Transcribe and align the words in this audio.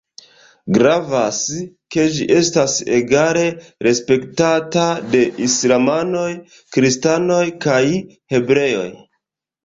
Gravas, 0.75 1.39
ke 1.95 2.05
ĝi 2.13 2.23
estas 2.37 2.77
egale 2.99 3.43
respektata 3.87 4.85
de 5.11 5.21
islamanoj, 5.49 6.23
kristanoj 6.79 7.43
kaj 7.67 7.83
hebreoj. 8.37 8.87